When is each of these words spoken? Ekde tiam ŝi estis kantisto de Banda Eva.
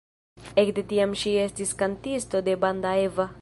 Ekde 0.61 0.83
tiam 0.93 1.13
ŝi 1.25 1.35
estis 1.43 1.75
kantisto 1.83 2.43
de 2.49 2.57
Banda 2.65 2.97
Eva. 3.05 3.29